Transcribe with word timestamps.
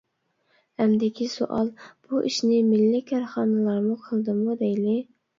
ئەمدىكى 0.83 1.25
سوئال: 1.33 1.67
بۇ 2.13 2.21
ئىشنى 2.29 2.61
مىللىي 2.69 3.03
كارخانىلار 3.11 3.85
قىلدىمۇ 4.07 4.57
دەيلى. 4.63 4.97